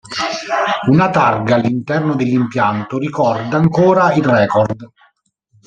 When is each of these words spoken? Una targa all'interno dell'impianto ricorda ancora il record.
Una 0.87 1.11
targa 1.11 1.53
all'interno 1.53 2.15
dell'impianto 2.15 2.97
ricorda 2.97 3.57
ancora 3.57 4.11
il 4.13 4.25
record. 4.25 4.89